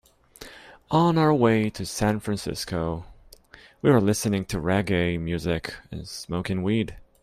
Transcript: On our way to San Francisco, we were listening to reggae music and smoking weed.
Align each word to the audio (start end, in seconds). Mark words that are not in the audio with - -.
On 0.89 1.15
our 1.15 1.31
way 1.31 1.69
to 1.69 1.85
San 1.85 2.19
Francisco, 2.19 3.05
we 3.83 3.91
were 3.91 4.01
listening 4.01 4.45
to 4.45 4.57
reggae 4.57 5.19
music 5.21 5.75
and 5.91 6.07
smoking 6.07 6.63
weed. 6.63 6.97